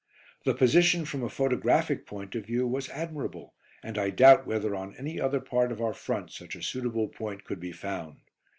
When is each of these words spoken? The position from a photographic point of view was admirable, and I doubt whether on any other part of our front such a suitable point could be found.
The 0.45 0.55
position 0.55 1.05
from 1.05 1.21
a 1.21 1.29
photographic 1.29 2.07
point 2.07 2.33
of 2.33 2.47
view 2.47 2.65
was 2.65 2.89
admirable, 2.89 3.53
and 3.83 3.99
I 3.99 4.09
doubt 4.09 4.47
whether 4.47 4.73
on 4.75 4.95
any 4.95 5.21
other 5.21 5.39
part 5.39 5.71
of 5.71 5.79
our 5.79 5.93
front 5.93 6.31
such 6.31 6.55
a 6.55 6.63
suitable 6.63 7.07
point 7.07 7.43
could 7.43 7.59
be 7.59 7.71
found. 7.71 8.17